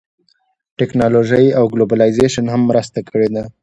ټیکنالوژۍ 0.77 1.45
او 1.57 1.63
ګلوبلایزېشن 1.73 2.45
هم 2.53 2.61
مرسته 2.69 2.99
کړې 3.09 3.27
ده 3.33 3.43